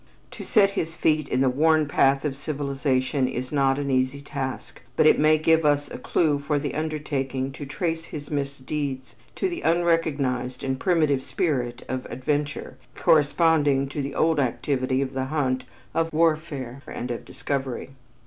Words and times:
To 0.31 0.43
set 0.43 0.71
his 0.71 0.95
feet 0.95 1.27
in 1.27 1.41
the 1.41 1.47
worn 1.51 1.87
path 1.87 2.25
of 2.25 2.35
civilization 2.35 3.27
is 3.27 3.51
not 3.51 3.77
an 3.77 3.91
easy 3.91 4.19
task, 4.19 4.81
but 4.95 5.05
it 5.05 5.19
may 5.19 5.37
give 5.37 5.63
us 5.63 5.91
a 5.91 5.99
clue 5.99 6.39
for 6.39 6.57
the 6.57 6.73
undertaking 6.73 7.51
to 7.51 7.67
trace 7.67 8.05
his 8.05 8.31
misdeeds 8.31 9.13
to 9.35 9.47
the 9.47 9.61
unrecognized 9.61 10.63
and 10.63 10.79
primitive 10.79 11.21
spirit 11.21 11.83
of 11.87 12.07
adventure 12.09 12.77
corresponding 12.95 13.87
to 13.89 14.01
the 14.01 14.15
old 14.15 14.39
activity 14.39 15.03
of 15.03 15.13
the 15.13 15.25
hunt, 15.25 15.65
of 15.93 16.11
warfare, 16.11 16.81
and 16.87 17.11
of 17.11 17.23
discovery. 17.23 17.91